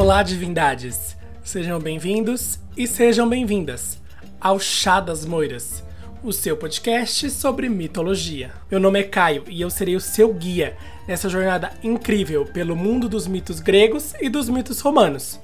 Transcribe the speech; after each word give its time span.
Olá, 0.00 0.22
divindades! 0.22 1.16
Sejam 1.42 1.80
bem-vindos 1.80 2.60
e 2.76 2.86
sejam 2.86 3.28
bem-vindas 3.28 4.00
ao 4.40 4.60
Chá 4.60 5.00
das 5.00 5.24
Moiras, 5.24 5.82
o 6.22 6.32
seu 6.32 6.56
podcast 6.56 7.28
sobre 7.32 7.68
mitologia. 7.68 8.52
Meu 8.70 8.78
nome 8.78 9.00
é 9.00 9.02
Caio 9.02 9.42
e 9.48 9.60
eu 9.60 9.68
serei 9.68 9.96
o 9.96 10.00
seu 10.00 10.32
guia 10.32 10.76
nessa 11.08 11.28
jornada 11.28 11.72
incrível 11.82 12.44
pelo 12.44 12.76
mundo 12.76 13.08
dos 13.08 13.26
mitos 13.26 13.58
gregos 13.58 14.14
e 14.20 14.28
dos 14.28 14.48
mitos 14.48 14.78
romanos. 14.78 15.40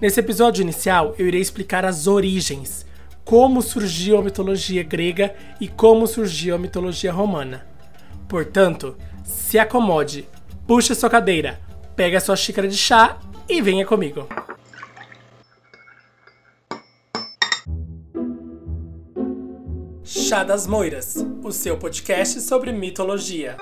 Nesse 0.00 0.20
episódio 0.20 0.62
inicial, 0.62 1.12
eu 1.18 1.26
irei 1.26 1.40
explicar 1.40 1.84
as 1.84 2.06
origens, 2.06 2.86
como 3.24 3.60
surgiu 3.60 4.18
a 4.18 4.22
mitologia 4.22 4.84
grega 4.84 5.34
e 5.60 5.66
como 5.66 6.06
surgiu 6.06 6.54
a 6.54 6.58
mitologia 6.58 7.12
romana. 7.12 7.66
Portanto, 8.28 8.96
se 9.24 9.58
acomode, 9.58 10.28
puxe 10.64 10.94
sua 10.94 11.10
cadeira, 11.10 11.58
pega 11.96 12.20
sua 12.20 12.36
xícara 12.36 12.68
de 12.68 12.76
chá 12.76 13.18
e 13.48 13.60
venha 13.60 13.86
comigo. 13.86 14.26
Chá 20.02 20.42
das 20.42 20.66
Moiras, 20.66 21.16
o 21.42 21.52
seu 21.52 21.76
podcast 21.76 22.40
sobre 22.40 22.72
mitologia. 22.72 23.56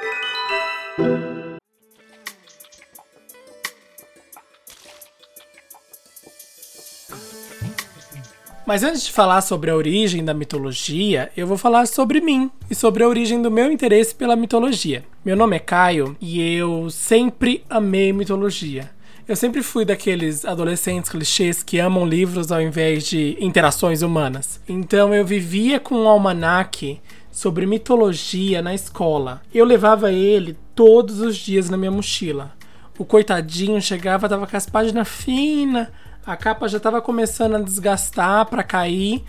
Mas 8.66 8.82
antes 8.82 9.04
de 9.04 9.12
falar 9.12 9.42
sobre 9.42 9.70
a 9.70 9.76
origem 9.76 10.24
da 10.24 10.32
mitologia, 10.32 11.30
eu 11.36 11.46
vou 11.46 11.58
falar 11.58 11.86
sobre 11.86 12.20
mim 12.22 12.50
e 12.70 12.74
sobre 12.74 13.04
a 13.04 13.08
origem 13.08 13.42
do 13.42 13.50
meu 13.50 13.70
interesse 13.70 14.14
pela 14.14 14.34
mitologia. 14.34 15.04
Meu 15.22 15.36
nome 15.36 15.56
é 15.56 15.58
Caio 15.58 16.16
e 16.18 16.40
eu 16.56 16.88
sempre 16.88 17.62
amei 17.68 18.10
mitologia. 18.10 18.93
Eu 19.26 19.34
sempre 19.34 19.62
fui 19.62 19.86
daqueles 19.86 20.44
adolescentes 20.44 21.10
clichês 21.10 21.62
que 21.62 21.78
amam 21.78 22.04
livros 22.06 22.52
ao 22.52 22.60
invés 22.60 23.04
de 23.04 23.38
interações 23.40 24.02
humanas. 24.02 24.60
Então 24.68 25.14
eu 25.14 25.24
vivia 25.24 25.80
com 25.80 25.94
um 25.94 26.08
almanaque 26.08 27.00
sobre 27.32 27.64
mitologia 27.64 28.60
na 28.60 28.74
escola. 28.74 29.40
Eu 29.52 29.64
levava 29.64 30.12
ele 30.12 30.58
todos 30.74 31.20
os 31.20 31.38
dias 31.38 31.70
na 31.70 31.76
minha 31.78 31.90
mochila. 31.90 32.52
O 32.98 33.04
coitadinho 33.04 33.80
chegava, 33.80 34.28
tava 34.28 34.46
com 34.46 34.56
as 34.58 34.68
páginas 34.68 35.08
finas, 35.08 35.88
a 36.26 36.36
capa 36.36 36.68
já 36.68 36.78
tava 36.78 37.00
começando 37.00 37.56
a 37.56 37.60
desgastar 37.60 38.44
para 38.44 38.62
cair, 38.62 39.24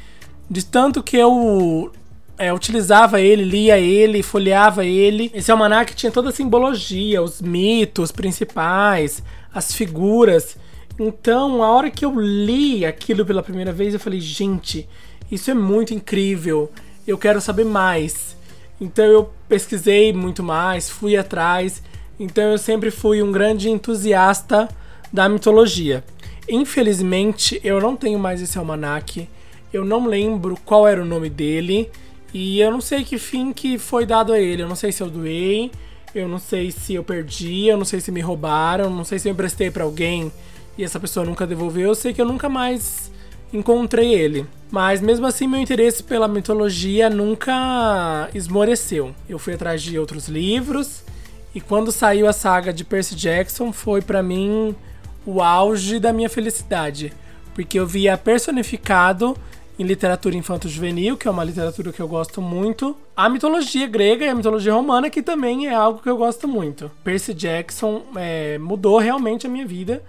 de 0.52 0.66
tanto 0.66 1.02
que 1.02 1.16
eu 1.16 1.90
é, 2.38 2.54
utilizava 2.54 3.22
ele, 3.22 3.44
lia 3.44 3.78
ele, 3.78 4.24
folheava 4.24 4.86
ele. 4.86 5.32
Esse 5.34 5.52
almanac 5.52 5.96
tinha 5.96 6.12
toda 6.12 6.30
a 6.30 6.34
simbologia, 6.34 7.22
os 7.22 7.42
mitos 7.42 8.12
principais, 8.12 9.24
as 9.54 9.74
figuras. 9.74 10.58
Então, 11.00 11.62
a 11.64 11.70
hora 11.70 11.92
que 11.92 12.06
eu 12.06 12.20
li 12.20 12.86
aquilo 12.86 13.26
pela 13.26 13.44
primeira 13.44 13.72
vez, 13.72 13.94
eu 13.94 14.00
falei, 14.00 14.20
gente, 14.20 14.88
isso 15.32 15.50
é 15.50 15.54
muito 15.54 15.94
incrível. 15.94 16.72
Eu 17.08 17.18
quero 17.18 17.42
saber 17.42 17.66
mais. 17.66 18.36
Então 18.80 19.06
eu 19.06 19.30
pesquisei 19.48 20.12
muito 20.12 20.44
mais, 20.44 20.90
fui 20.90 21.16
atrás. 21.16 21.82
Então 22.20 22.44
eu 22.52 22.58
sempre 22.58 22.92
fui 22.92 23.22
um 23.22 23.32
grande 23.32 23.70
entusiasta 23.70 24.68
da 25.12 25.30
mitologia. 25.30 26.04
Infelizmente, 26.48 27.60
eu 27.64 27.80
não 27.80 27.96
tenho 27.96 28.20
mais 28.20 28.42
esse 28.42 28.58
almanac. 28.58 29.28
Eu 29.74 29.84
não 29.84 30.08
lembro 30.08 30.58
qual 30.66 30.88
era 30.88 31.02
o 31.02 31.06
nome 31.06 31.30
dele. 31.30 31.90
E 32.38 32.60
eu 32.60 32.70
não 32.70 32.82
sei 32.82 33.06
que 33.06 33.18
fim 33.18 33.54
que 33.54 33.78
foi 33.78 34.06
dado 34.06 34.34
a 34.34 34.38
ele. 34.38 34.62
Eu 34.62 34.68
não 34.68 34.76
sei 34.76 34.92
se 34.92 35.02
eu 35.02 35.10
doei. 35.10 35.72
Eu 36.14 36.28
não 36.28 36.38
sei 36.38 36.70
se 36.70 36.94
eu 36.94 37.02
perdi. 37.02 37.68
Eu 37.68 37.78
não 37.78 37.86
sei 37.86 38.02
se 38.02 38.12
me 38.12 38.20
roubaram. 38.20 38.90
Não 38.90 39.06
sei 39.06 39.18
se 39.18 39.30
eu 39.30 39.32
emprestei 39.32 39.72
para 39.72 39.86
alguém 39.86 40.30
e 40.78 40.84
essa 40.84 41.00
pessoa 41.00 41.26
nunca 41.26 41.48
devolveu. 41.48 41.88
Eu 41.88 41.96
sei 41.96 42.14
que 42.14 42.22
eu 42.22 42.26
nunca 42.26 42.50
mais 42.50 43.10
encontrei 43.54 44.14
ele. 44.14 44.46
Mas 44.70 45.00
mesmo 45.00 45.26
assim, 45.26 45.48
meu 45.48 45.62
interesse 45.62 46.04
pela 46.04 46.28
mitologia 46.28 47.10
nunca 47.10 48.30
esmoreceu. 48.34 49.16
Eu 49.30 49.40
fui 49.40 49.54
atrás 49.54 49.82
de 49.82 49.98
outros 49.98 50.28
livros. 50.28 51.06
E 51.54 51.62
quando 51.62 51.90
saiu 51.90 52.28
a 52.28 52.34
saga 52.34 52.74
de 52.74 52.84
Percy 52.84 53.16
Jackson, 53.16 53.72
foi 53.72 54.02
para 54.02 54.22
mim 54.22 54.76
o 55.26 55.42
auge 55.42 56.00
da 56.02 56.12
minha 56.12 56.30
felicidade, 56.30 57.14
porque 57.54 57.80
eu 57.80 57.88
via 57.88 58.18
personificado 58.18 59.38
em 59.78 59.84
literatura 59.84 60.36
infanto-juvenil, 60.36 61.18
que 61.18 61.28
é 61.28 61.32
uma 61.32 61.44
literatura 61.44 61.92
que 61.92 62.02
eu 62.02 62.08
gosto 62.08 62.42
muito, 62.42 62.96
a 63.16 63.28
mitologia 63.28 63.88
grega 63.88 64.26
e 64.26 64.30
a 64.30 64.36
mitologia 64.36 64.74
romana, 64.74 65.10
que 65.10 65.22
também 65.22 65.68
é 65.68 65.74
algo 65.74 66.02
que 66.02 66.10
eu 66.10 66.18
gosto 66.18 66.48
muito. 66.48 66.90
Percy 67.04 67.34
Jackson 67.34 68.04
é, 68.16 68.58
mudou 68.58 68.98
realmente 69.00 69.46
a 69.46 69.50
minha 69.50 69.66
vida, 69.66 70.02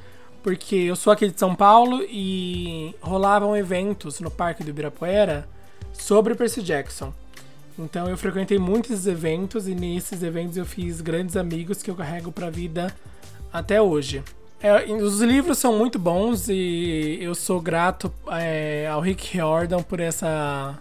porque 0.42 0.76
eu 0.76 0.94
sou 0.94 1.12
aqui 1.12 1.28
de 1.28 1.38
São 1.38 1.54
Paulo 1.54 2.02
e 2.08 2.94
rolavam 3.00 3.56
eventos 3.56 4.20
no 4.20 4.30
Parque 4.30 4.62
do 4.62 4.70
Ibirapuera 4.70 5.48
sobre 5.92 6.34
Percy 6.36 6.62
Jackson. 6.62 7.12
Então 7.78 8.08
eu 8.08 8.16
frequentei 8.16 8.58
muitos 8.58 9.06
eventos 9.06 9.68
e 9.68 9.74
nesses 9.74 10.22
eventos 10.22 10.56
eu 10.56 10.64
fiz 10.64 11.00
grandes 11.00 11.36
amigos 11.36 11.82
que 11.82 11.90
eu 11.90 11.94
carrego 11.94 12.30
para 12.30 12.46
a 12.46 12.50
vida 12.50 12.94
até 13.52 13.82
hoje. 13.82 14.22
É, 14.60 14.90
os 14.92 15.20
livros 15.20 15.58
são 15.58 15.76
muito 15.76 15.98
bons 15.98 16.48
e 16.48 17.18
eu 17.20 17.34
sou 17.34 17.60
grato 17.60 18.12
é, 18.32 18.88
ao 18.90 19.00
Rick 19.00 19.34
Riordan 19.34 19.82
por 19.82 20.00
essa 20.00 20.78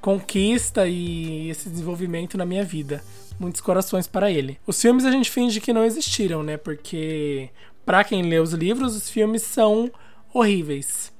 conquista 0.00 0.86
e 0.86 1.50
esse 1.50 1.68
desenvolvimento 1.68 2.38
na 2.38 2.46
minha 2.46 2.64
vida. 2.64 3.02
Muitos 3.38 3.60
corações 3.60 4.06
para 4.06 4.30
ele. 4.30 4.58
Os 4.66 4.80
filmes 4.80 5.04
a 5.04 5.10
gente 5.10 5.30
finge 5.30 5.60
que 5.60 5.72
não 5.72 5.84
existiram, 5.84 6.42
né? 6.42 6.56
Porque 6.56 7.50
para 7.84 8.04
quem 8.04 8.22
lê 8.22 8.38
os 8.38 8.52
livros, 8.52 8.96
os 8.96 9.10
filmes 9.10 9.42
são 9.42 9.90
horríveis. 10.32 11.12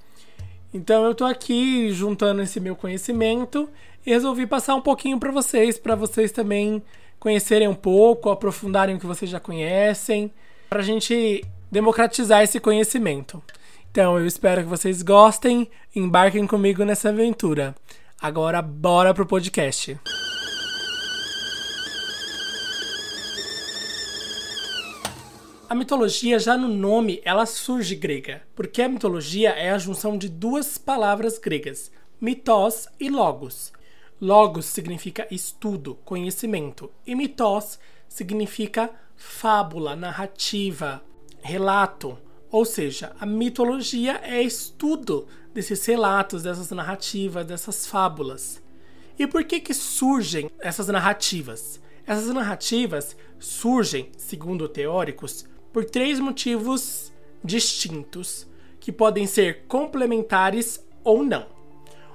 Então 0.73 1.05
eu 1.05 1.15
tô 1.15 1.25
aqui 1.25 1.91
juntando 1.93 2.41
esse 2.41 2.61
meu 2.61 2.77
conhecimento 2.77 3.69
e 4.07 4.11
resolvi 4.11 4.47
passar 4.47 4.77
um 4.77 4.81
pouquinho 4.81 5.19
para 5.19 5.33
vocês, 5.33 5.77
para 5.77 5.97
vocês 5.97 6.31
também 6.31 6.83
conhecerem 7.19 7.67
um 7.67 7.75
pouco, 7.75 8.31
aprofundarem 8.31 8.95
o 8.95 9.01
que 9.01 9.07
vocês 9.07 9.31
já 9.31 9.41
conhecem, 9.41 10.31
para 10.69 10.81
a 10.81 10.85
gente 10.85 11.45
democratizar 11.71 12.43
esse 12.43 12.61
conhecimento. 12.61 13.43
Então 13.91 14.19
eu 14.19 14.27
espero 14.27 14.63
que 14.63 14.69
vocês 14.69 15.03
gostem, 15.03 15.71
embarquem 15.95 16.47
comigo 16.47 16.85
nessa 16.85 17.09
aventura. 17.09 17.75
Agora 18.21 18.61
bora 18.61 19.15
pro 19.15 19.27
podcast. 19.27 19.99
A 25.69 25.75
mitologia, 25.75 26.39
já 26.39 26.57
no 26.57 26.69
nome, 26.69 27.21
ela 27.25 27.45
surge 27.45 27.97
grega, 27.97 28.43
porque 28.55 28.81
a 28.81 28.89
mitologia 28.89 29.51
é 29.51 29.71
a 29.71 29.79
junção 29.79 30.17
de 30.17 30.29
duas 30.29 30.79
palavras 30.79 31.39
gregas, 31.39 31.91
mitos 32.21 32.87
e 33.01 33.11
logos. 33.11 33.73
Logos 34.21 34.67
significa 34.67 35.27
estudo, 35.29 35.97
conhecimento, 36.05 36.91
e 37.05 37.17
mitos 37.17 37.81
significa 38.09 38.91
fábula, 39.17 39.97
narrativa, 39.97 41.03
relato. 41.47 42.19
Ou 42.51 42.65
seja, 42.65 43.15
a 43.19 43.25
mitologia 43.25 44.21
é 44.23 44.43
estudo 44.43 45.27
desses 45.55 45.85
relatos, 45.87 46.43
dessas 46.43 46.71
narrativas, 46.71 47.47
dessas 47.47 47.87
fábulas. 47.87 48.63
E 49.19 49.27
por 49.27 49.45
que 49.45 49.61
que 49.61 49.73
surgem 49.73 50.51
essas 50.61 50.89
narrativas? 50.89 51.81
Essas 52.07 52.29
narrativas 52.29 53.17
surgem, 53.39 54.11
segundo 54.17 54.69
teóricos, 54.69 55.47
por 55.73 55.85
três 55.85 56.21
motivos 56.21 57.13
distintos 57.43 58.47
que 58.79 58.93
podem 58.93 59.27
ser 59.27 59.65
complementares 59.67 60.85
ou 61.03 61.25
não. 61.25 61.56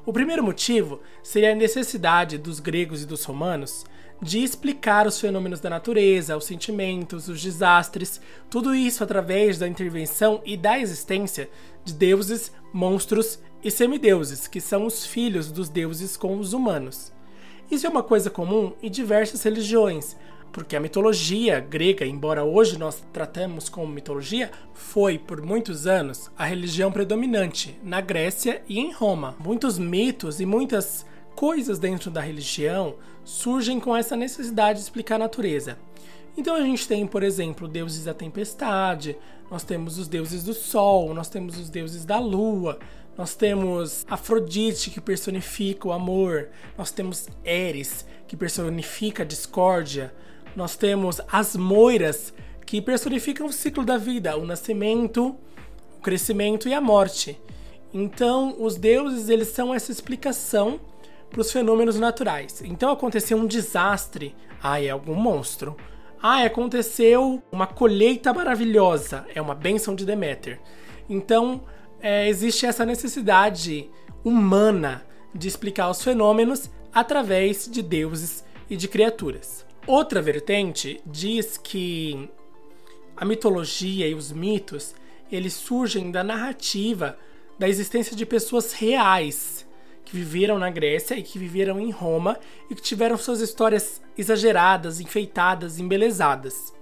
O 0.03 0.11
primeiro 0.11 0.43
motivo 0.43 0.99
seria 1.21 1.51
a 1.51 1.55
necessidade 1.55 2.37
dos 2.37 2.59
gregos 2.59 3.03
e 3.03 3.05
dos 3.05 3.23
romanos 3.23 3.85
de 4.19 4.43
explicar 4.43 5.05
os 5.05 5.19
fenômenos 5.19 5.59
da 5.59 5.69
natureza, 5.69 6.37
os 6.37 6.45
sentimentos, 6.45 7.27
os 7.27 7.41
desastres, 7.41 8.19
tudo 8.49 8.73
isso 8.73 9.03
através 9.03 9.59
da 9.59 9.67
intervenção 9.67 10.41
e 10.45 10.57
da 10.57 10.79
existência 10.79 11.49
de 11.83 11.93
deuses, 11.93 12.51
monstros 12.73 13.39
e 13.63 13.69
semideuses, 13.69 14.47
que 14.47 14.61
são 14.61 14.85
os 14.85 15.05
filhos 15.05 15.51
dos 15.51 15.69
deuses 15.69 16.17
com 16.17 16.37
os 16.37 16.53
humanos. 16.53 17.11
Isso 17.69 17.85
é 17.85 17.89
uma 17.89 18.03
coisa 18.03 18.29
comum 18.29 18.73
em 18.81 18.89
diversas 18.89 19.41
religiões, 19.43 20.15
porque 20.51 20.75
a 20.75 20.79
mitologia 20.79 21.59
grega, 21.59 22.05
embora 22.05 22.43
hoje 22.43 22.77
nós 22.77 23.03
tratamos 23.13 23.69
como 23.69 23.87
mitologia, 23.87 24.51
foi 24.73 25.17
por 25.17 25.41
muitos 25.41 25.87
anos 25.87 26.29
a 26.37 26.45
religião 26.45 26.91
predominante 26.91 27.79
na 27.83 28.01
Grécia 28.01 28.61
e 28.67 28.79
em 28.79 28.91
Roma. 28.91 29.35
Muitos 29.39 29.79
mitos 29.79 30.39
e 30.39 30.45
muitas 30.45 31.05
coisas 31.35 31.79
dentro 31.79 32.11
da 32.11 32.21
religião 32.21 32.95
surgem 33.23 33.79
com 33.79 33.95
essa 33.95 34.15
necessidade 34.15 34.79
de 34.79 34.83
explicar 34.83 35.15
a 35.15 35.19
natureza. 35.19 35.77
Então 36.35 36.55
a 36.55 36.61
gente 36.61 36.87
tem, 36.87 37.05
por 37.05 37.23
exemplo, 37.23 37.67
deuses 37.67 38.05
da 38.05 38.13
tempestade, 38.13 39.17
nós 39.49 39.63
temos 39.63 39.97
os 39.97 40.07
deuses 40.07 40.43
do 40.43 40.53
sol, 40.53 41.13
nós 41.13 41.29
temos 41.29 41.57
os 41.57 41.69
deuses 41.69 42.05
da 42.05 42.19
lua, 42.19 42.79
nós 43.17 43.35
temos 43.35 44.05
Afrodite 44.09 44.89
que 44.89 45.01
personifica 45.01 45.87
o 45.87 45.91
amor, 45.91 46.49
nós 46.77 46.91
temos 46.91 47.27
Eris 47.43 48.05
que 48.27 48.37
personifica 48.37 49.23
a 49.23 49.25
discórdia, 49.25 50.13
nós 50.55 50.75
temos 50.75 51.21
as 51.31 51.55
moiras 51.55 52.33
que 52.65 52.81
personificam 52.81 53.47
o 53.47 53.53
ciclo 53.53 53.85
da 53.85 53.97
vida, 53.97 54.37
o 54.37 54.45
nascimento, 54.45 55.35
crescimento 56.01 56.67
e 56.67 56.73
a 56.73 56.81
morte. 56.81 57.39
Então, 57.93 58.55
os 58.59 58.75
deuses 58.75 59.29
eles 59.29 59.49
são 59.49 59.73
essa 59.73 59.91
explicação 59.91 60.79
para 61.29 61.41
os 61.41 61.51
fenômenos 61.51 61.99
naturais. 61.99 62.61
Então, 62.63 62.91
aconteceu 62.91 63.37
um 63.37 63.45
desastre, 63.45 64.35
ah, 64.61 64.81
é 64.81 64.89
algum 64.89 65.15
monstro. 65.15 65.75
Ah, 66.21 66.43
aconteceu 66.43 67.41
uma 67.51 67.67
colheita 67.67 68.33
maravilhosa, 68.33 69.25
é 69.33 69.41
uma 69.41 69.55
bênção 69.55 69.95
de 69.95 70.05
Deméter. 70.05 70.59
Então, 71.09 71.61
é, 72.01 72.27
existe 72.27 72.65
essa 72.65 72.85
necessidade 72.85 73.89
humana 74.23 75.05
de 75.33 75.47
explicar 75.47 75.89
os 75.89 76.03
fenômenos 76.03 76.69
através 76.93 77.67
de 77.69 77.81
deuses 77.81 78.43
e 78.69 78.75
de 78.75 78.87
criaturas. 78.87 79.65
Outra 79.87 80.21
vertente 80.21 81.01
diz 81.05 81.57
que 81.57 82.29
a 83.17 83.25
mitologia 83.25 84.07
e 84.07 84.13
os 84.13 84.31
mitos 84.31 84.93
eles 85.31 85.53
surgem 85.53 86.11
da 86.11 86.23
narrativa 86.23 87.17
da 87.57 87.67
existência 87.67 88.15
de 88.15 88.25
pessoas 88.25 88.73
reais 88.73 89.65
que 90.05 90.15
viveram 90.15 90.59
na 90.59 90.69
Grécia 90.69 91.15
e 91.15 91.23
que 91.23 91.39
viveram 91.39 91.79
em 91.79 91.89
Roma 91.89 92.37
e 92.69 92.75
que 92.75 92.81
tiveram 92.81 93.17
suas 93.17 93.39
histórias 93.39 94.01
exageradas, 94.17 94.99
enfeitadas, 94.99 95.79
embelezadas. 95.79 96.73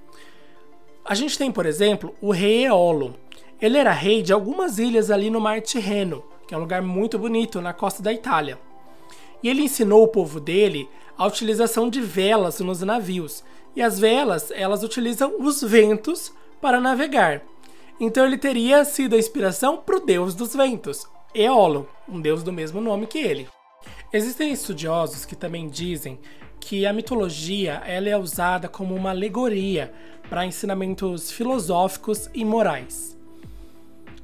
A 1.06 1.16
gente 1.16 1.38
tem, 1.38 1.52
por 1.52 1.66
exemplo, 1.66 2.13
o 2.22 2.31
rei 2.31 2.66
Eolo. 2.66 3.16
Ele 3.62 3.78
era 3.78 3.92
rei 3.92 4.22
de 4.22 4.34
algumas 4.34 4.78
ilhas 4.78 5.12
ali 5.12 5.30
no 5.30 5.40
Mar 5.40 5.62
Tirreno, 5.62 6.24
que 6.48 6.54
é 6.54 6.57
um 6.57 6.62
lugar 6.62 6.81
muito 6.81 7.18
bonito 7.19 7.62
na 7.62 7.74
costa 7.74 8.02
da 8.02 8.12
Itália. 8.12 8.60
E 9.44 9.50
ele 9.50 9.63
ensinou 9.63 10.04
o 10.04 10.07
povo 10.07 10.40
dele 10.40 10.90
a 11.19 11.27
utilização 11.27 11.89
de 11.89 12.00
velas 12.00 12.62
nos 12.62 12.81
navios. 12.81 13.44
E 13.75 13.81
as 13.81 14.00
velas, 14.00 14.51
elas 14.51 14.83
utilizam 14.83 15.36
os 15.38 15.62
ventos 15.62 16.33
para 16.62 16.80
navegar. 16.80 17.42
Então 18.00 18.25
ele 18.25 18.38
teria 18.38 18.86
sido 18.86 19.16
a 19.16 19.19
inspiração 19.19 19.75
para 19.75 19.98
o 19.98 20.06
deus 20.06 20.33
dos 20.33 20.56
ventos, 20.56 21.06
Eolo, 21.36 21.89
um 22.07 22.21
deus 22.21 22.42
do 22.42 22.54
mesmo 22.54 22.80
nome 22.80 23.06
que 23.06 23.18
ele. 23.18 23.50
Existem 24.13 24.54
estudiosos 24.54 25.25
que 25.25 25.36
também 25.36 25.68
dizem 25.68 26.18
que 26.57 26.86
a 26.86 26.94
mitologia 26.94 27.83
ela 27.86 28.07
é 28.07 28.18
usada 28.18 28.69
como 28.69 28.95
uma 28.95 29.10
alegoria 29.10 29.94
para 30.30 30.45
ensinamentos 30.45 31.30
filosóficos 31.30 32.30
e 32.33 32.45
morais. 32.45 33.18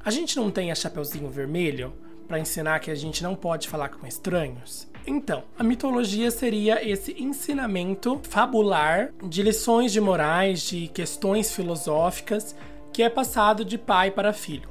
A 0.02 0.10
gente 0.10 0.34
não 0.36 0.50
tem 0.50 0.72
a 0.72 0.74
Chapeuzinho 0.74 1.28
Vermelho 1.28 1.92
para 2.26 2.40
ensinar 2.40 2.80
que 2.80 2.90
a 2.90 2.94
gente 2.94 3.22
não 3.22 3.34
pode 3.34 3.68
falar 3.68 3.90
com 3.90 4.06
estranhos? 4.06 4.88
Então, 5.06 5.44
a 5.56 5.62
mitologia 5.62 6.32
seria 6.32 6.86
esse 6.86 7.14
ensinamento 7.22 8.20
fabular 8.24 9.12
de 9.22 9.40
lições 9.40 9.92
de 9.92 10.00
morais, 10.00 10.62
de 10.62 10.88
questões 10.88 11.54
filosóficas 11.54 12.56
que 12.92 13.04
é 13.04 13.08
passado 13.08 13.64
de 13.64 13.78
pai 13.78 14.10
para 14.10 14.32
filho. 14.32 14.68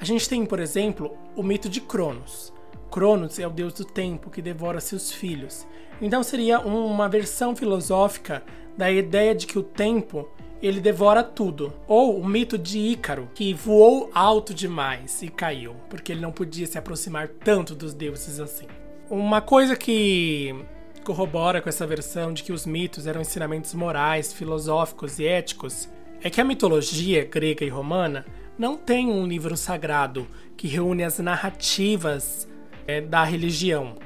A 0.00 0.04
gente 0.04 0.28
tem, 0.28 0.46
por 0.46 0.60
exemplo, 0.60 1.14
o 1.36 1.42
mito 1.42 1.68
de 1.68 1.80
Cronos. 1.80 2.54
Cronos 2.90 3.38
é 3.38 3.46
o 3.46 3.50
deus 3.50 3.74
do 3.74 3.84
tempo 3.84 4.30
que 4.30 4.40
devora 4.40 4.80
seus 4.80 5.12
filhos. 5.12 5.66
Então 6.00 6.22
seria 6.22 6.60
uma 6.60 7.08
versão 7.08 7.54
filosófica 7.54 8.42
da 8.78 8.90
ideia 8.90 9.34
de 9.34 9.46
que 9.46 9.58
o 9.58 9.62
tempo 9.62 10.28
ele 10.62 10.80
devora 10.80 11.22
tudo. 11.22 11.72
Ou 11.86 12.18
o 12.18 12.26
mito 12.26 12.56
de 12.56 12.78
Ícaro, 12.78 13.28
que 13.34 13.52
voou 13.52 14.10
alto 14.14 14.54
demais 14.54 15.22
e 15.22 15.28
caiu, 15.28 15.76
porque 15.90 16.12
ele 16.12 16.22
não 16.22 16.32
podia 16.32 16.66
se 16.66 16.78
aproximar 16.78 17.28
tanto 17.28 17.74
dos 17.74 17.92
deuses 17.92 18.40
assim. 18.40 18.66
Uma 19.10 19.42
coisa 19.42 19.76
que 19.76 20.54
corrobora 21.04 21.60
com 21.60 21.68
essa 21.68 21.86
versão 21.86 22.32
de 22.32 22.42
que 22.42 22.52
os 22.52 22.64
mitos 22.64 23.06
eram 23.06 23.20
ensinamentos 23.20 23.74
morais, 23.74 24.32
filosóficos 24.32 25.18
e 25.18 25.26
éticos 25.26 25.88
é 26.22 26.30
que 26.30 26.40
a 26.40 26.44
mitologia 26.44 27.22
grega 27.22 27.66
e 27.66 27.68
romana 27.68 28.24
não 28.58 28.78
tem 28.78 29.10
um 29.10 29.26
livro 29.26 29.56
sagrado 29.58 30.26
que 30.56 30.66
reúne 30.66 31.04
as 31.04 31.18
narrativas 31.18 32.48
é, 32.86 33.02
da 33.02 33.24
religião, 33.24 33.96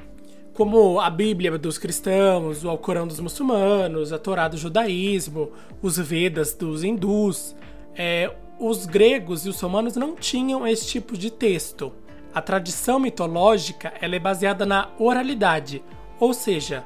como 0.53 0.99
a 0.99 1.09
Bíblia 1.09 1.57
dos 1.57 1.77
cristãos, 1.77 2.65
o 2.65 2.69
Alcorão 2.69 3.07
dos 3.07 3.21
muçulmanos, 3.21 4.11
a 4.11 4.19
Torá 4.19 4.49
do 4.49 4.57
judaísmo, 4.57 5.53
os 5.81 5.97
Vedas 5.97 6.53
dos 6.53 6.83
hindus. 6.83 7.55
É, 7.95 8.35
os 8.59 8.85
gregos 8.85 9.45
e 9.45 9.49
os 9.49 9.61
romanos 9.61 9.95
não 9.95 10.15
tinham 10.15 10.67
esse 10.67 10.85
tipo 10.85 11.17
de 11.17 11.31
texto. 11.31 11.93
A 12.33 12.41
tradição 12.41 12.99
mitológica 12.99 13.93
ela 13.99 14.15
é 14.15 14.19
baseada 14.19 14.65
na 14.65 14.89
oralidade, 14.99 15.83
ou 16.19 16.33
seja, 16.33 16.85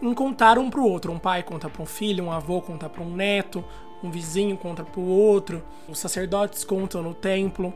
em 0.00 0.14
contar 0.14 0.58
um 0.58 0.70
para 0.70 0.80
o 0.80 0.88
outro. 0.88 1.12
Um 1.12 1.18
pai 1.18 1.42
conta 1.42 1.68
para 1.68 1.82
um 1.82 1.86
filho, 1.86 2.24
um 2.24 2.32
avô 2.32 2.60
conta 2.60 2.88
para 2.88 3.02
um 3.02 3.14
neto, 3.14 3.64
um 4.02 4.10
vizinho 4.10 4.56
conta 4.56 4.84
para 4.84 5.00
o 5.00 5.08
outro, 5.08 5.62
os 5.88 5.98
sacerdotes 5.98 6.64
contam 6.64 7.02
no 7.02 7.14
templo. 7.14 7.74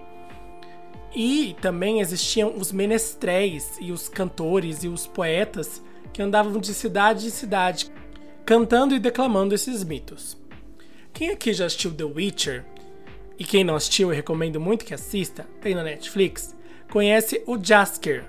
E 1.13 1.57
também 1.61 2.01
existiam 2.01 2.55
os 2.57 2.71
menestréis 2.71 3.77
e 3.81 3.91
os 3.91 4.09
cantores 4.09 4.85
e 4.85 4.89
os 4.89 5.07
poetas 5.07 5.83
que 6.13 6.23
andavam 6.23 6.61
de 6.61 6.73
cidade 6.73 7.27
em 7.27 7.31
cidade 7.31 7.91
cantando 8.45 8.95
e 8.95 8.99
declamando 8.99 9.55
esses 9.55 9.85
mitos. 9.85 10.37
Quem 11.13 11.31
aqui 11.31 11.53
já 11.53 11.67
assistiu 11.67 11.95
The 11.95 12.05
Witcher? 12.05 12.65
E 13.39 13.45
quem 13.45 13.65
não 13.65 13.75
assistiu, 13.75 14.11
eu 14.11 14.17
recomendo 14.17 14.61
muito 14.61 14.85
que 14.85 14.93
assista, 14.93 15.47
tem 15.61 15.75
na 15.75 15.83
Netflix, 15.83 16.55
conhece 16.91 17.43
o 17.47 17.57
Jasker, 17.57 18.25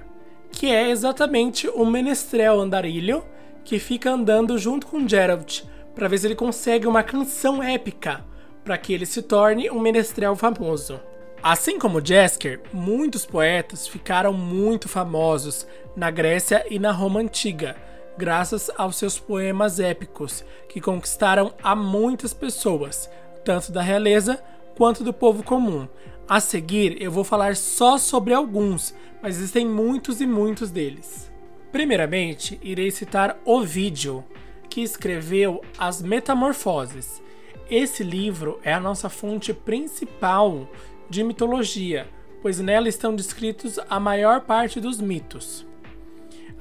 que 0.51 0.71
é 0.71 0.89
exatamente 0.89 1.67
o 1.67 1.85
menestrel 1.85 2.61
andarilho 2.61 3.25
que 3.63 3.79
fica 3.79 4.11
andando 4.11 4.57
junto 4.57 4.87
com 4.87 5.07
Geralt 5.07 5.63
para 5.95 6.07
ver 6.07 6.19
se 6.19 6.27
ele 6.27 6.35
consegue 6.35 6.87
uma 6.87 7.03
canção 7.03 7.61
épica 7.61 8.23
para 8.63 8.77
que 8.77 8.93
ele 8.93 9.05
se 9.05 9.21
torne 9.21 9.69
um 9.69 9.79
menestrel 9.79 10.35
famoso. 10.35 10.99
Assim 11.41 11.79
como 11.79 12.05
Jasker, 12.05 12.61
muitos 12.71 13.25
poetas 13.25 13.87
ficaram 13.87 14.31
muito 14.31 14.87
famosos 14.87 15.65
na 15.95 16.11
Grécia 16.11 16.63
e 16.69 16.77
na 16.77 16.91
Roma 16.91 17.19
antiga, 17.19 17.75
graças 18.15 18.69
aos 18.77 18.95
seus 18.95 19.17
poemas 19.17 19.79
épicos, 19.79 20.45
que 20.69 20.79
conquistaram 20.79 21.51
a 21.63 21.75
muitas 21.75 22.31
pessoas, 22.31 23.09
tanto 23.43 23.71
da 23.71 23.81
realeza 23.81 24.39
quanto 24.77 25.03
do 25.03 25.11
povo 25.11 25.41
comum. 25.41 25.87
A 26.31 26.39
seguir, 26.39 26.95
eu 27.01 27.11
vou 27.11 27.25
falar 27.25 27.57
só 27.57 27.97
sobre 27.97 28.33
alguns, 28.33 28.95
mas 29.21 29.35
existem 29.35 29.67
muitos 29.67 30.21
e 30.21 30.25
muitos 30.25 30.71
deles. 30.71 31.29
Primeiramente, 31.73 32.57
irei 32.63 32.89
citar 32.89 33.37
Ovídio, 33.43 34.23
que 34.69 34.79
escreveu 34.79 35.61
As 35.77 36.01
Metamorfoses. 36.01 37.21
Esse 37.69 38.01
livro 38.01 38.61
é 38.63 38.71
a 38.71 38.79
nossa 38.79 39.09
fonte 39.09 39.53
principal 39.53 40.69
de 41.09 41.21
mitologia, 41.21 42.07
pois 42.41 42.61
nela 42.61 42.87
estão 42.87 43.13
descritos 43.13 43.77
a 43.89 43.99
maior 43.99 44.39
parte 44.39 44.79
dos 44.79 45.01
mitos. 45.01 45.67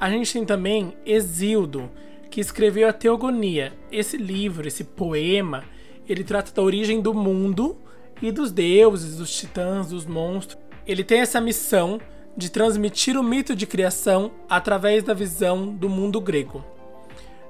A 0.00 0.10
gente 0.10 0.32
tem 0.32 0.44
também 0.44 0.96
Exildo, 1.06 1.88
que 2.28 2.40
escreveu 2.40 2.88
a 2.88 2.92
Teogonia. 2.92 3.72
Esse 3.92 4.16
livro, 4.16 4.66
esse 4.66 4.82
poema, 4.82 5.62
ele 6.08 6.24
trata 6.24 6.50
da 6.50 6.60
origem 6.60 7.00
do 7.00 7.14
mundo 7.14 7.78
e 8.22 8.30
dos 8.30 8.50
deuses, 8.50 9.16
dos 9.16 9.34
titãs, 9.34 9.88
dos 9.88 10.06
monstros. 10.06 10.58
Ele 10.86 11.04
tem 11.04 11.20
essa 11.20 11.40
missão 11.40 12.00
de 12.36 12.50
transmitir 12.50 13.16
o 13.18 13.22
mito 13.22 13.54
de 13.54 13.66
criação 13.66 14.30
através 14.48 15.02
da 15.02 15.14
visão 15.14 15.66
do 15.66 15.88
mundo 15.88 16.20
grego. 16.20 16.64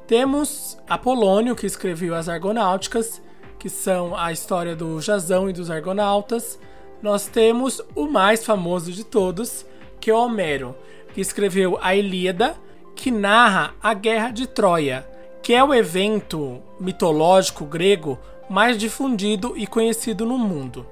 Temos 0.07 0.77
Apolônio, 0.89 1.55
que 1.55 1.67
escreveu 1.67 2.15
as 2.15 2.29
Argonáuticas, 2.29 3.23
que 3.59 3.69
são 3.69 4.17
a 4.17 4.33
história 4.33 4.75
do 4.75 5.01
Jazão 5.01 5.49
e 5.49 5.53
dos 5.53 5.71
Argonautas. 5.71 6.59
Nós 7.03 7.27
temos 7.27 7.81
o 7.95 8.09
mais 8.09 8.45
famoso 8.45 8.91
de 8.91 9.05
todos, 9.05 9.65
que 10.01 10.11
é 10.11 10.15
Homero, 10.15 10.75
que 11.15 11.21
escreveu 11.21 11.79
a 11.81 11.95
Ilíada, 11.95 12.57
que 12.97 13.11
narra 13.11 13.75
a 13.83 13.95
Guerra 13.95 14.31
de 14.31 14.47
Troia, 14.47 15.07
que 15.43 15.55
é 15.55 15.63
o 15.63 15.73
evento 15.73 16.61
mitológico 16.81 17.65
grego 17.65 18.19
mais 18.51 18.77
difundido 18.77 19.55
e 19.57 19.65
conhecido 19.65 20.27
no 20.27 20.37
mundo. 20.37 20.85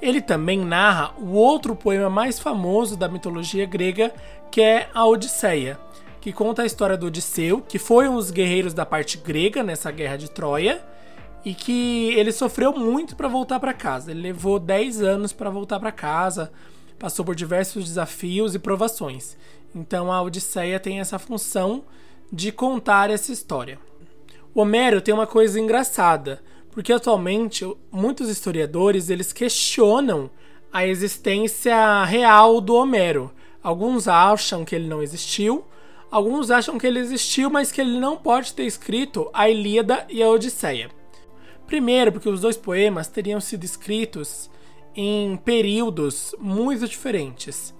Ele 0.00 0.22
também 0.22 0.64
narra 0.64 1.12
o 1.18 1.32
outro 1.32 1.76
poema 1.76 2.08
mais 2.08 2.38
famoso 2.38 2.96
da 2.96 3.08
mitologia 3.08 3.66
grega, 3.66 4.10
que 4.50 4.62
é 4.62 4.88
a 4.94 5.04
Odisseia, 5.04 5.78
que 6.18 6.32
conta 6.32 6.62
a 6.62 6.66
história 6.66 6.96
do 6.96 7.08
Odisseu, 7.08 7.60
que 7.60 7.78
foi 7.78 8.08
um 8.08 8.14
dos 8.14 8.30
guerreiros 8.30 8.72
da 8.72 8.86
parte 8.86 9.18
grega 9.18 9.62
nessa 9.62 9.90
guerra 9.90 10.16
de 10.16 10.30
Troia, 10.30 10.82
e 11.44 11.52
que 11.52 12.14
ele 12.14 12.32
sofreu 12.32 12.72
muito 12.72 13.14
para 13.14 13.28
voltar 13.28 13.60
para 13.60 13.74
casa. 13.74 14.10
Ele 14.10 14.22
levou 14.22 14.58
10 14.58 15.02
anos 15.02 15.32
para 15.32 15.50
voltar 15.50 15.78
para 15.78 15.92
casa, 15.92 16.50
passou 16.98 17.22
por 17.22 17.34
diversos 17.34 17.84
desafios 17.84 18.54
e 18.54 18.58
provações. 18.58 19.36
Então 19.74 20.10
a 20.10 20.22
Odisseia 20.22 20.80
tem 20.80 21.00
essa 21.00 21.18
função 21.18 21.84
de 22.32 22.50
contar 22.50 23.10
essa 23.10 23.30
história. 23.30 23.78
O 24.54 24.62
Homero 24.62 25.02
tem 25.02 25.12
uma 25.12 25.26
coisa 25.26 25.60
engraçada, 25.60 26.42
porque 26.70 26.92
atualmente 26.92 27.64
muitos 27.90 28.28
historiadores 28.28 29.10
eles 29.10 29.32
questionam 29.32 30.30
a 30.72 30.86
existência 30.86 32.04
real 32.04 32.60
do 32.60 32.74
Homero. 32.74 33.32
Alguns 33.62 34.06
acham 34.06 34.64
que 34.64 34.74
ele 34.74 34.86
não 34.86 35.02
existiu, 35.02 35.64
Alguns 36.10 36.50
acham 36.50 36.78
que 36.78 36.86
ele 36.86 36.98
existiu, 36.98 37.50
mas 37.50 37.70
que 37.70 37.82
ele 37.82 37.98
não 37.98 38.16
pode 38.16 38.54
ter 38.54 38.64
escrito 38.64 39.28
a 39.32 39.48
Ilíada 39.48 40.06
e 40.08 40.22
a 40.22 40.28
Odisseia. 40.28 40.90
Primeiro, 41.66 42.10
porque 42.12 42.30
os 42.30 42.40
dois 42.40 42.56
poemas 42.56 43.08
teriam 43.08 43.40
sido 43.40 43.64
escritos 43.64 44.50
em 44.96 45.36
períodos 45.36 46.34
muito 46.38 46.88
diferentes. 46.88 47.74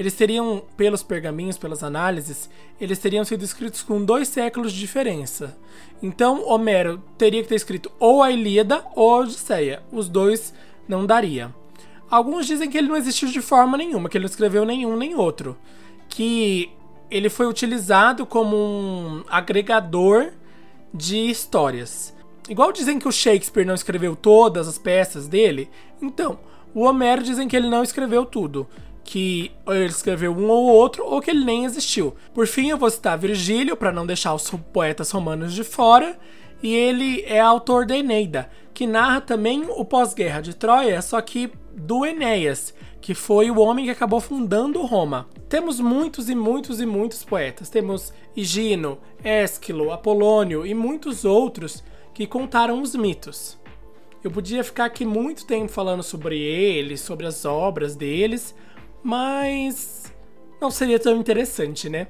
Eles 0.00 0.14
teriam, 0.14 0.62
pelos 0.78 1.02
pergaminhos, 1.02 1.58
pelas 1.58 1.82
análises, 1.82 2.48
eles 2.80 2.98
teriam 2.98 3.22
sido 3.22 3.44
escritos 3.44 3.82
com 3.82 4.02
dois 4.02 4.28
séculos 4.28 4.72
de 4.72 4.80
diferença. 4.80 5.58
Então, 6.02 6.42
Homero 6.48 7.02
teria 7.18 7.42
que 7.42 7.50
ter 7.50 7.56
escrito 7.56 7.92
ou 8.00 8.22
a 8.22 8.30
Ilíada 8.30 8.82
ou 8.96 9.12
a 9.12 9.18
Odisseia. 9.18 9.82
Os 9.92 10.08
dois 10.08 10.54
não 10.88 11.04
daria. 11.04 11.54
Alguns 12.10 12.46
dizem 12.46 12.70
que 12.70 12.78
ele 12.78 12.88
não 12.88 12.96
existiu 12.96 13.28
de 13.28 13.42
forma 13.42 13.76
nenhuma, 13.76 14.08
que 14.08 14.16
ele 14.16 14.24
não 14.24 14.30
escreveu 14.30 14.64
nenhum 14.64 14.96
nem 14.96 15.14
outro. 15.14 15.54
Que 16.08 16.70
ele 17.10 17.28
foi 17.28 17.46
utilizado 17.46 18.24
como 18.24 18.56
um 18.56 19.22
agregador 19.28 20.32
de 20.94 21.28
histórias. 21.28 22.16
Igual 22.48 22.72
dizem 22.72 22.98
que 22.98 23.06
o 23.06 23.12
Shakespeare 23.12 23.66
não 23.66 23.74
escreveu 23.74 24.16
todas 24.16 24.66
as 24.66 24.78
peças 24.78 25.28
dele, 25.28 25.68
então, 26.00 26.38
o 26.74 26.84
Homero 26.84 27.22
dizem 27.22 27.46
que 27.46 27.54
ele 27.54 27.68
não 27.68 27.82
escreveu 27.82 28.24
tudo, 28.24 28.66
que 29.04 29.50
ele 29.66 29.86
escreveu 29.86 30.32
um 30.32 30.48
ou 30.48 30.68
outro 30.68 31.04
ou 31.04 31.20
que 31.20 31.30
ele 31.30 31.44
nem 31.44 31.64
existiu. 31.64 32.14
Por 32.32 32.46
fim, 32.46 32.68
eu 32.68 32.78
vou 32.78 32.90
citar 32.90 33.18
Virgílio 33.18 33.76
para 33.76 33.92
não 33.92 34.06
deixar 34.06 34.34
os 34.34 34.50
poetas 34.72 35.10
romanos 35.10 35.52
de 35.52 35.64
fora, 35.64 36.18
e 36.62 36.74
ele 36.74 37.22
é 37.26 37.40
autor 37.40 37.86
da 37.86 37.96
Eneida, 37.96 38.50
que 38.74 38.86
narra 38.86 39.20
também 39.20 39.64
o 39.68 39.84
pós-guerra 39.84 40.40
de 40.40 40.54
Troia, 40.54 41.00
só 41.00 41.20
que 41.20 41.50
do 41.74 42.04
Enéas, 42.04 42.74
que 43.00 43.14
foi 43.14 43.50
o 43.50 43.58
homem 43.58 43.86
que 43.86 43.90
acabou 43.90 44.20
fundando 44.20 44.84
Roma. 44.84 45.26
Temos 45.48 45.80
muitos 45.80 46.28
e 46.28 46.34
muitos 46.34 46.80
e 46.80 46.86
muitos 46.86 47.24
poetas. 47.24 47.70
Temos 47.70 48.12
Higino, 48.36 48.98
Ésquilo, 49.24 49.90
Apolônio 49.90 50.66
e 50.66 50.74
muitos 50.74 51.24
outros 51.24 51.82
que 52.14 52.26
contaram 52.26 52.80
os 52.82 52.94
mitos. 52.94 53.58
Eu 54.22 54.30
podia 54.30 54.62
ficar 54.62 54.84
aqui 54.84 55.06
muito 55.06 55.46
tempo 55.46 55.72
falando 55.72 56.02
sobre 56.02 56.38
eles, 56.38 57.00
sobre 57.00 57.26
as 57.26 57.46
obras 57.46 57.96
deles, 57.96 58.54
mas 59.02 60.12
não 60.60 60.70
seria 60.70 60.98
tão 60.98 61.16
interessante, 61.16 61.88
né? 61.88 62.08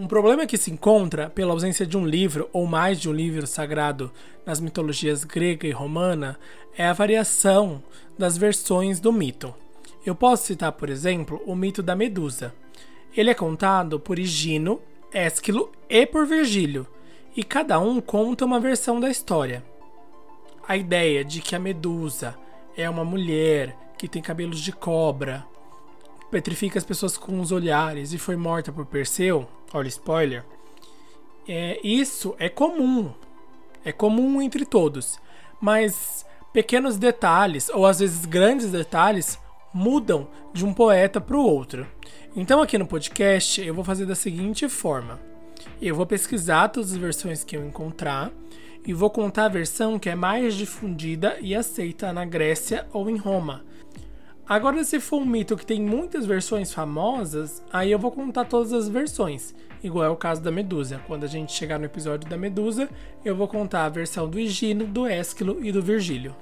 Um 0.00 0.06
problema 0.06 0.46
que 0.46 0.56
se 0.56 0.70
encontra 0.70 1.28
pela 1.28 1.52
ausência 1.52 1.86
de 1.86 1.96
um 1.96 2.06
livro 2.06 2.48
ou 2.54 2.66
mais 2.66 2.98
de 2.98 3.08
um 3.08 3.12
livro 3.12 3.46
sagrado 3.46 4.10
nas 4.46 4.58
mitologias 4.58 5.24
grega 5.24 5.66
e 5.66 5.72
romana 5.72 6.38
é 6.74 6.86
a 6.86 6.92
variação 6.94 7.82
das 8.18 8.36
versões 8.38 8.98
do 8.98 9.12
mito. 9.12 9.54
Eu 10.04 10.14
posso 10.14 10.46
citar, 10.46 10.72
por 10.72 10.88
exemplo, 10.88 11.42
o 11.44 11.54
mito 11.54 11.82
da 11.82 11.94
Medusa. 11.94 12.54
Ele 13.14 13.28
é 13.28 13.34
contado 13.34 14.00
por 14.00 14.18
Higino, 14.18 14.80
Ésquilo 15.12 15.70
e 15.88 16.06
por 16.06 16.26
Virgílio, 16.26 16.86
e 17.36 17.44
cada 17.44 17.78
um 17.78 18.00
conta 18.00 18.46
uma 18.46 18.58
versão 18.58 18.98
da 18.98 19.10
história. 19.10 19.62
A 20.66 20.76
ideia 20.76 21.24
de 21.24 21.40
que 21.40 21.56
a 21.56 21.58
Medusa 21.58 22.36
é 22.76 22.88
uma 22.88 23.04
mulher 23.04 23.76
que 23.98 24.08
tem 24.08 24.22
cabelos 24.22 24.60
de 24.60 24.72
cobra, 24.72 25.44
petrifica 26.30 26.78
as 26.78 26.84
pessoas 26.84 27.16
com 27.16 27.40
os 27.40 27.50
olhares 27.50 28.12
e 28.12 28.18
foi 28.18 28.36
morta 28.36 28.72
por 28.72 28.86
Perseu, 28.86 29.48
olha 29.72 29.88
spoiler, 29.88 30.44
é, 31.48 31.80
isso 31.82 32.34
é 32.38 32.48
comum. 32.48 33.12
É 33.84 33.92
comum 33.92 34.40
entre 34.40 34.64
todos. 34.64 35.18
Mas 35.60 36.24
pequenos 36.52 36.96
detalhes, 36.96 37.68
ou 37.68 37.86
às 37.86 37.98
vezes 37.98 38.24
grandes 38.24 38.70
detalhes, 38.70 39.38
mudam 39.72 40.28
de 40.52 40.64
um 40.64 40.72
poeta 40.72 41.20
para 41.20 41.36
o 41.36 41.44
outro. 41.44 41.86
Então 42.36 42.62
aqui 42.62 42.78
no 42.78 42.86
podcast 42.86 43.60
eu 43.60 43.74
vou 43.74 43.84
fazer 43.84 44.06
da 44.06 44.14
seguinte 44.14 44.68
forma. 44.68 45.20
Eu 45.80 45.94
vou 45.94 46.06
pesquisar 46.06 46.68
todas 46.68 46.92
as 46.92 46.96
versões 46.96 47.44
que 47.44 47.56
eu 47.56 47.66
encontrar 47.66 48.30
e 48.86 48.92
vou 48.92 49.10
contar 49.10 49.46
a 49.46 49.48
versão 49.48 49.98
que 49.98 50.08
é 50.08 50.14
mais 50.14 50.54
difundida 50.54 51.36
e 51.40 51.54
aceita 51.54 52.12
na 52.12 52.24
Grécia 52.24 52.86
ou 52.92 53.08
em 53.08 53.16
Roma. 53.16 53.64
Agora, 54.48 54.82
se 54.82 54.98
for 54.98 55.22
um 55.22 55.26
mito 55.26 55.56
que 55.56 55.64
tem 55.64 55.80
muitas 55.80 56.26
versões 56.26 56.74
famosas, 56.74 57.62
aí 57.72 57.92
eu 57.92 57.98
vou 57.98 58.10
contar 58.10 58.46
todas 58.46 58.72
as 58.72 58.88
versões, 58.88 59.54
igual 59.80 60.04
é 60.04 60.08
o 60.08 60.16
caso 60.16 60.42
da 60.42 60.50
Medusa. 60.50 61.00
Quando 61.06 61.22
a 61.22 61.28
gente 61.28 61.52
chegar 61.52 61.78
no 61.78 61.84
episódio 61.84 62.28
da 62.28 62.36
Medusa, 62.36 62.88
eu 63.24 63.36
vou 63.36 63.46
contar 63.46 63.84
a 63.84 63.88
versão 63.88 64.28
do 64.28 64.40
Higino, 64.40 64.86
do 64.86 65.06
Ésquilo 65.06 65.64
e 65.64 65.70
do 65.70 65.80
Virgílio. 65.80 66.34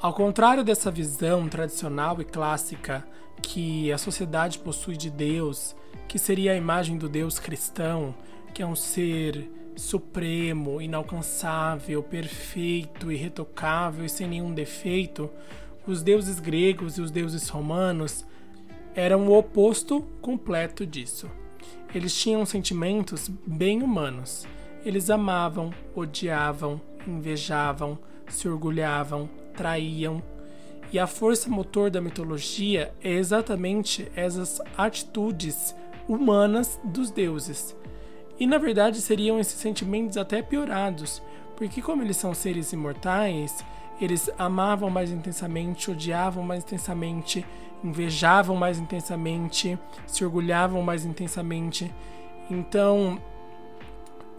Ao 0.00 0.12
contrário 0.12 0.64
dessa 0.64 0.90
visão 0.90 1.48
tradicional 1.48 2.20
e 2.20 2.24
clássica 2.24 3.04
que 3.40 3.92
a 3.92 3.98
sociedade 3.98 4.58
possui 4.58 4.96
de 4.96 5.08
Deus, 5.08 5.76
que 6.08 6.18
seria 6.18 6.52
a 6.52 6.56
imagem 6.56 6.98
do 6.98 7.08
Deus 7.08 7.38
cristão, 7.38 8.14
que 8.52 8.62
é 8.62 8.66
um 8.66 8.76
ser 8.76 9.50
supremo, 9.76 10.80
inalcançável, 10.80 12.02
perfeito, 12.02 13.10
irretocável 13.10 14.04
e 14.04 14.08
sem 14.08 14.28
nenhum 14.28 14.52
defeito, 14.52 15.30
os 15.86 16.02
deuses 16.02 16.38
gregos 16.38 16.98
e 16.98 17.00
os 17.00 17.10
deuses 17.10 17.48
romanos 17.48 18.24
eram 18.94 19.26
o 19.26 19.36
oposto 19.36 20.02
completo 20.20 20.86
disso. 20.86 21.30
Eles 21.94 22.14
tinham 22.14 22.46
sentimentos 22.46 23.28
bem 23.46 23.82
humanos. 23.82 24.46
Eles 24.84 25.10
amavam, 25.10 25.72
odiavam, 25.94 26.80
invejavam, 27.06 27.98
se 28.28 28.48
orgulhavam, 28.48 29.28
traíam. 29.54 30.22
E 30.92 30.98
a 30.98 31.06
força 31.06 31.48
motor 31.48 31.90
da 31.90 32.00
mitologia 32.00 32.92
é 33.02 33.12
exatamente 33.12 34.10
essas 34.14 34.60
atitudes 34.76 35.74
humanas 36.08 36.80
dos 36.84 37.10
deuses 37.10 37.76
e 38.42 38.46
na 38.46 38.58
verdade 38.58 39.00
seriam 39.00 39.38
esses 39.38 39.54
sentimentos 39.60 40.16
até 40.16 40.42
piorados, 40.42 41.22
porque 41.56 41.80
como 41.80 42.02
eles 42.02 42.16
são 42.16 42.34
seres 42.34 42.72
imortais, 42.72 43.64
eles 44.00 44.28
amavam 44.36 44.90
mais 44.90 45.12
intensamente, 45.12 45.90
odiavam 45.90 46.42
mais 46.42 46.64
intensamente, 46.64 47.46
invejavam 47.84 48.56
mais 48.56 48.80
intensamente, 48.80 49.78
se 50.06 50.24
orgulhavam 50.24 50.82
mais 50.82 51.04
intensamente. 51.04 51.92
Então, 52.50 53.20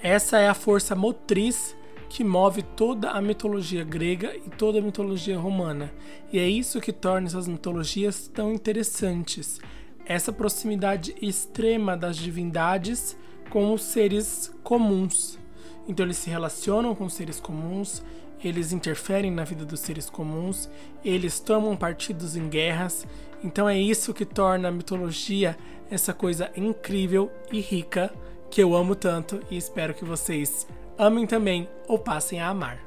essa 0.01 0.37
é 0.37 0.49
a 0.49 0.53
força 0.53 0.95
motriz 0.95 1.73
que 2.09 2.25
move 2.25 2.61
toda 2.61 3.09
a 3.09 3.21
mitologia 3.21 3.85
grega 3.85 4.35
e 4.35 4.49
toda 4.49 4.79
a 4.79 4.81
mitologia 4.81 5.39
romana. 5.39 5.93
E 6.31 6.37
é 6.37 6.47
isso 6.47 6.81
que 6.81 6.91
torna 6.91 7.27
essas 7.27 7.47
mitologias 7.47 8.27
tão 8.27 8.53
interessantes. 8.53 9.61
Essa 10.05 10.33
proximidade 10.33 11.15
extrema 11.21 11.95
das 11.95 12.17
divindades 12.17 13.15
com 13.49 13.73
os 13.73 13.83
seres 13.83 14.53
comuns. 14.63 15.39
Então 15.87 16.05
eles 16.05 16.17
se 16.17 16.29
relacionam 16.29 16.95
com 16.95 17.07
seres 17.09 17.39
comuns, 17.39 18.03
eles 18.43 18.73
interferem 18.73 19.31
na 19.31 19.43
vida 19.43 19.65
dos 19.65 19.79
seres 19.79 20.09
comuns, 20.09 20.69
eles 21.03 21.39
tomam 21.39 21.75
partidos 21.75 22.35
em 22.35 22.49
guerras. 22.49 23.05
Então 23.43 23.67
é 23.67 23.77
isso 23.77 24.13
que 24.13 24.25
torna 24.25 24.69
a 24.69 24.71
mitologia 24.71 25.57
essa 25.89 26.13
coisa 26.13 26.51
incrível 26.55 27.31
e 27.51 27.59
rica 27.59 28.13
que 28.49 28.61
eu 28.61 28.75
amo 28.75 28.95
tanto 28.95 29.41
e 29.49 29.57
espero 29.57 29.93
que 29.93 30.05
vocês 30.05 30.67
amem 30.97 31.25
também 31.25 31.67
ou 31.87 31.97
passem 31.97 32.39
a 32.39 32.49
amar. 32.49 32.79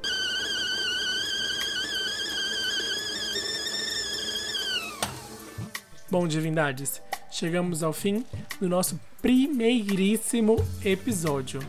Bom, 6.09 6.29
divindades, 6.29 7.03
chegamos 7.33 7.83
ao 7.83 7.93
fim 7.93 8.25
do 8.61 8.69
nosso 8.69 8.99
primeiríssimo 9.21 10.55
episódio. 10.85 11.61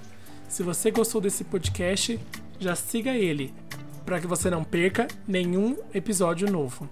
Se 0.47 0.61
você 0.61 0.91
gostou 0.91 1.19
desse 1.19 1.43
podcast, 1.43 2.19
já 2.59 2.75
siga 2.75 3.15
ele 3.15 3.51
para 4.05 4.19
que 4.21 4.27
você 4.27 4.51
não 4.51 4.63
perca 4.63 5.07
nenhum 5.27 5.75
episódio 5.91 6.51
novo. 6.51 6.87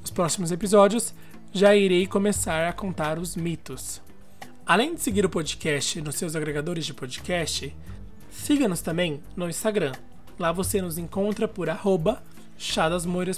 Nos 0.00 0.10
próximos 0.10 0.50
episódios, 0.50 1.12
já 1.52 1.76
irei 1.76 2.06
começar 2.06 2.66
a 2.66 2.72
contar 2.72 3.18
os 3.18 3.36
mitos. 3.36 4.00
Além 4.64 4.94
de 4.94 5.02
seguir 5.02 5.26
o 5.26 5.30
podcast 5.30 6.00
nos 6.00 6.14
seus 6.14 6.34
agregadores 6.34 6.86
de 6.86 6.94
podcast, 6.94 7.76
siga-nos 8.30 8.80
também 8.80 9.22
no 9.36 9.50
Instagram. 9.50 9.92
Lá 10.38 10.50
você 10.50 10.80
nos 10.80 10.96
encontra 10.96 11.46
por 11.46 11.68
arroba 11.68 12.22